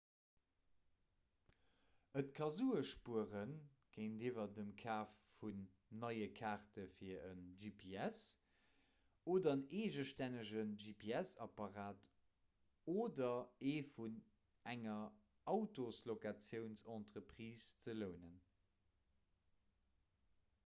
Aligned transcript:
et 2.21 2.29
ka 2.37 2.45
sue 2.53 2.79
spuere 2.91 3.41
géintiwwer 3.97 4.47
dem 4.55 4.71
kaf 4.83 5.11
vun 5.41 5.59
neie 6.05 6.23
kaarte 6.39 6.85
fir 6.95 7.27
e 7.27 7.29
gps 7.65 8.23
oder 9.35 9.53
en 9.53 9.61
eegestännege 9.81 10.65
gps-apparat 10.85 12.09
oder 12.97 13.31
ee 13.75 13.85
vun 13.93 14.17
enger 14.75 14.99
autoslocatiounsentreprise 15.57 17.69
ze 17.87 17.97
lounen 18.03 18.35